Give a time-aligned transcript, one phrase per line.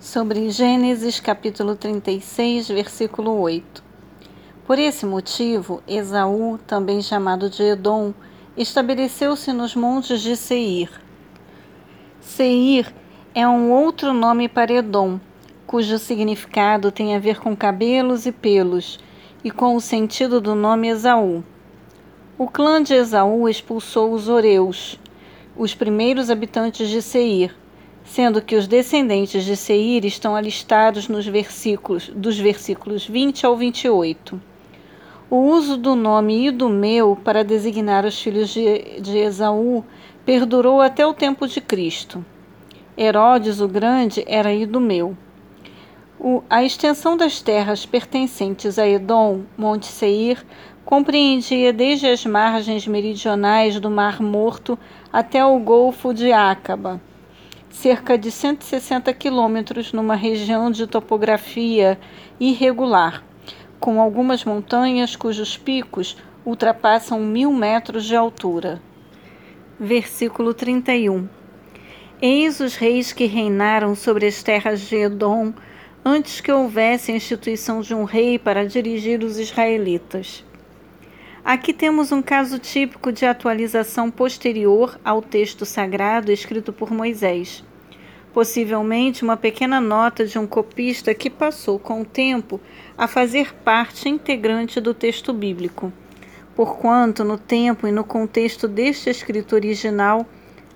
[0.00, 3.84] sobre Gênesis capítulo 36, versículo 8.
[4.66, 8.14] Por esse motivo, Esaú, também chamado de Edom,
[8.56, 10.90] estabeleceu-se nos montes de Seir.
[12.18, 12.90] Seir
[13.34, 15.20] é um outro nome para Edom,
[15.66, 18.98] cujo significado tem a ver com cabelos e pelos,
[19.44, 21.44] e com o sentido do nome Esaú.
[22.38, 24.98] O clã de Esaú expulsou os Oreus,
[25.54, 27.54] os primeiros habitantes de Seir,
[28.04, 34.40] sendo que os descendentes de Seir estão alistados nos versículos dos versículos 20 ao 28.
[35.30, 39.84] O uso do nome Idumeu para designar os filhos de, de Esaú
[40.24, 42.24] perdurou até o tempo de Cristo.
[42.98, 45.16] Herodes o Grande era Idumeu.
[46.18, 50.44] O, a extensão das terras pertencentes a Edom, Monte Seir,
[50.84, 54.76] compreendia desde as margens meridionais do Mar Morto
[55.12, 57.00] até o Golfo de Acaba
[57.70, 61.98] cerca de 160 quilômetros numa região de topografia
[62.38, 63.24] irregular,
[63.78, 68.82] com algumas montanhas cujos picos ultrapassam mil metros de altura.
[69.78, 71.28] Versículo 31
[72.20, 75.54] Eis os reis que reinaram sobre as terras de Edom
[76.04, 80.44] antes que houvesse a instituição de um rei para dirigir os israelitas.
[81.42, 87.64] Aqui temos um caso típico de atualização posterior ao texto sagrado escrito por Moisés.
[88.32, 92.60] Possivelmente uma pequena nota de um copista que passou com o tempo
[92.96, 95.90] a fazer parte integrante do texto bíblico,
[96.54, 100.26] porquanto no tempo e no contexto deste escrito original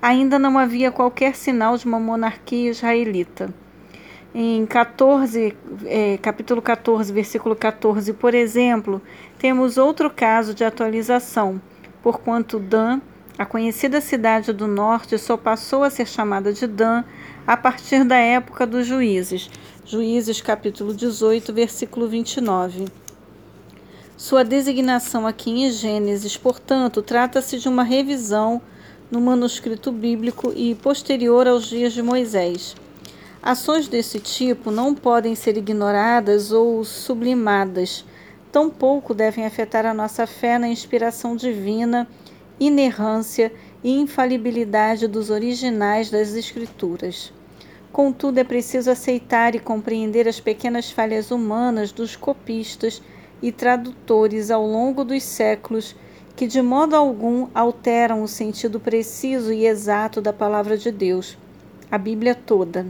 [0.00, 3.52] ainda não havia qualquer sinal de uma monarquia israelita.
[4.34, 9.02] Em 14, é, capítulo 14, versículo 14, por exemplo,
[9.38, 11.60] temos outro caso de atualização,
[12.02, 13.02] porquanto Dan,
[13.36, 17.04] a conhecida cidade do norte, só passou a ser chamada de Dan
[17.46, 19.50] a partir da época dos juízes.
[19.84, 22.86] Juízes, capítulo 18, versículo 29.
[24.16, 28.62] Sua designação aqui em Gênesis, portanto, trata-se de uma revisão
[29.10, 32.74] no manuscrito bíblico e posterior aos dias de Moisés.
[33.44, 38.04] Ações desse tipo não podem ser ignoradas ou sublimadas,
[38.52, 42.06] tampouco devem afetar a nossa fé na inspiração divina,
[42.60, 43.52] inerrância
[43.82, 47.32] e infalibilidade dos originais das Escrituras.
[47.90, 53.02] Contudo, é preciso aceitar e compreender as pequenas falhas humanas dos copistas
[53.42, 55.96] e tradutores ao longo dos séculos
[56.36, 61.36] que de modo algum alteram o sentido preciso e exato da palavra de Deus,
[61.90, 62.86] a Bíblia toda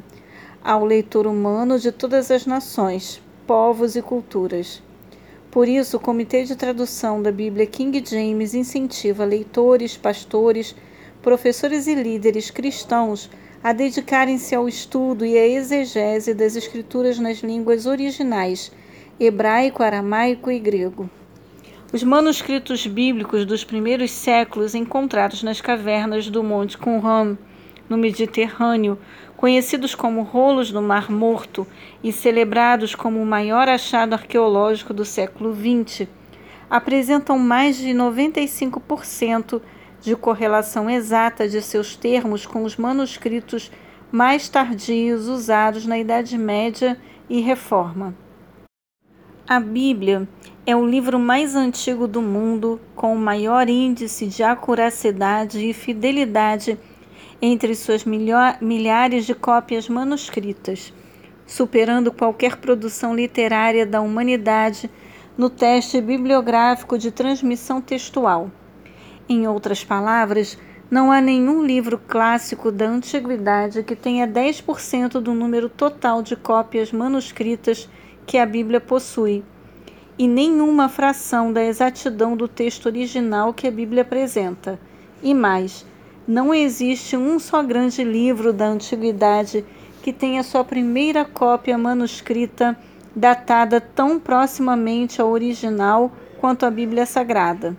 [0.64, 4.82] ao leitor humano de todas as nações, povos e culturas.
[5.50, 10.74] Por isso, o Comitê de Tradução da Bíblia King James incentiva leitores, pastores,
[11.20, 13.28] professores e líderes cristãos
[13.62, 18.72] a dedicarem-se ao estudo e à exegese das Escrituras nas línguas originais,
[19.20, 21.08] hebraico, aramaico e grego.
[21.92, 27.36] Os manuscritos bíblicos dos primeiros séculos encontrados nas cavernas do Monte Qumran,
[27.92, 28.98] no Mediterrâneo,
[29.36, 31.66] conhecidos como rolos do Mar Morto
[32.02, 36.08] e celebrados como o maior achado arqueológico do século XX,
[36.70, 39.60] apresentam mais de 95%
[40.00, 43.70] de correlação exata de seus termos com os manuscritos
[44.10, 46.98] mais tardios usados na Idade Média
[47.28, 48.14] e Reforma.
[49.46, 50.26] A Bíblia
[50.64, 56.78] é o livro mais antigo do mundo, com o maior índice de acuracidade e fidelidade
[57.44, 60.94] entre suas milhares de cópias manuscritas,
[61.44, 64.88] superando qualquer produção literária da humanidade
[65.36, 68.48] no teste bibliográfico de transmissão textual.
[69.28, 70.56] Em outras palavras,
[70.88, 76.92] não há nenhum livro clássico da antiguidade que tenha 10% do número total de cópias
[76.92, 77.88] manuscritas
[78.24, 79.42] que a Bíblia possui,
[80.16, 84.78] e nenhuma fração da exatidão do texto original que a Bíblia apresenta.
[85.22, 85.84] E mais,
[86.26, 89.64] não existe um só grande livro da antiguidade
[90.02, 92.76] que tenha sua primeira cópia manuscrita
[93.14, 97.76] datada tão proximamente ao original quanto a Bíblia Sagrada.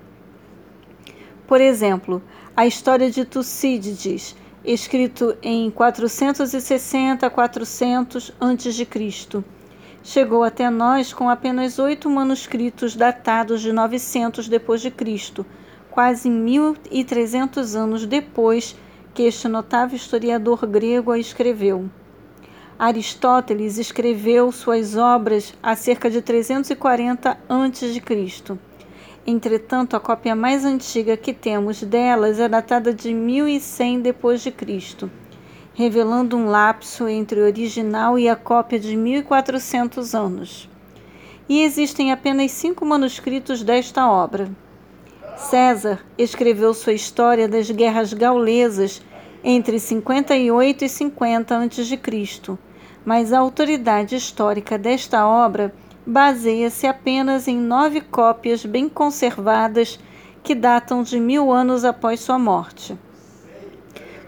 [1.48, 2.22] Por exemplo,
[2.56, 9.44] a história de Tucídides, escrito em 460 a 400 a.C.,
[10.04, 15.46] chegou até nós com apenas oito manuscritos datados de 900 depois de Cristo
[15.94, 18.76] quase 1.300 anos depois
[19.14, 21.88] que este notável historiador grego a escreveu.
[22.80, 28.02] Aristóteles escreveu suas obras há cerca de 340 a.C.
[29.28, 35.12] Entretanto, a cópia mais antiga que temos delas é datada de 1100 depois de Cristo.
[35.76, 40.70] revelando um lapso entre o original e a cópia de 1400 anos.
[41.48, 44.52] E existem apenas cinco manuscritos desta obra.
[45.50, 49.02] César escreveu sua história das guerras gaulesas
[49.44, 52.58] entre 58 e 50 a.C.,
[53.06, 55.74] mas a autoridade histórica desta obra
[56.06, 60.00] baseia-se apenas em nove cópias bem conservadas
[60.42, 62.98] que datam de mil anos após sua morte.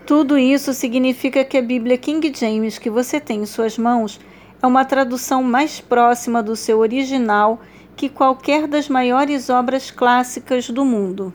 [0.05, 4.19] Tudo isso significa que a Bíblia King James que você tem em suas mãos
[4.61, 7.61] é uma tradução mais próxima do seu original
[7.95, 11.33] que qualquer das maiores obras clássicas do mundo.